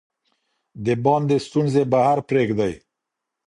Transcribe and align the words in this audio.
د 0.85 0.87
باندې 1.05 1.35
ستونزې 1.47 1.83
بهر 1.91 2.17
پریږدئ. 2.29 2.73